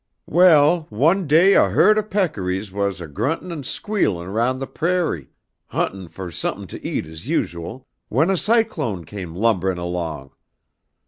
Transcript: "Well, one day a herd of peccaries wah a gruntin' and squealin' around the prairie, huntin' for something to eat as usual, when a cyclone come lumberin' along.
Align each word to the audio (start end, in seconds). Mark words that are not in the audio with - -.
"Well, 0.25 0.87
one 0.89 1.27
day 1.27 1.53
a 1.53 1.69
herd 1.69 1.99
of 1.99 2.09
peccaries 2.09 2.71
wah 2.71 2.87
a 2.87 3.05
gruntin' 3.07 3.51
and 3.51 3.63
squealin' 3.63 4.25
around 4.29 4.57
the 4.57 4.65
prairie, 4.65 5.27
huntin' 5.67 6.07
for 6.07 6.31
something 6.31 6.65
to 6.69 6.83
eat 6.83 7.05
as 7.05 7.27
usual, 7.27 7.85
when 8.09 8.31
a 8.31 8.35
cyclone 8.37 9.05
come 9.05 9.35
lumberin' 9.35 9.77
along. 9.77 10.31